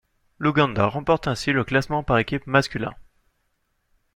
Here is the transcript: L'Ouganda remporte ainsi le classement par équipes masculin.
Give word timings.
L'Ouganda 0.39 0.87
remporte 0.87 1.27
ainsi 1.27 1.51
le 1.51 1.63
classement 1.63 2.01
par 2.01 2.17
équipes 2.17 2.47
masculin. 2.47 2.91